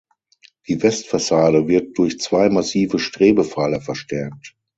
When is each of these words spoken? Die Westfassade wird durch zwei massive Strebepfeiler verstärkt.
Die 0.67 0.81
Westfassade 0.81 1.67
wird 1.67 1.95
durch 1.99 2.19
zwei 2.19 2.49
massive 2.49 2.97
Strebepfeiler 2.97 3.81
verstärkt. 3.81 4.55